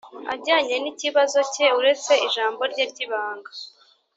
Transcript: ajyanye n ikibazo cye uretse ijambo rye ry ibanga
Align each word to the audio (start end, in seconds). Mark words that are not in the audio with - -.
ajyanye 0.33 0.75
n 0.79 0.85
ikibazo 0.93 1.39
cye 1.53 1.67
uretse 1.79 2.11
ijambo 2.27 2.61
rye 2.71 2.85
ry 2.91 2.99
ibanga 3.05 3.51